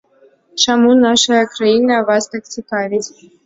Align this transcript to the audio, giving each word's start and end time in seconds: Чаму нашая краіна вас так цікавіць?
Чаму 0.65 0.93
нашая 1.03 1.43
краіна 1.53 2.03
вас 2.11 2.23
так 2.33 2.53
цікавіць? 2.59 3.07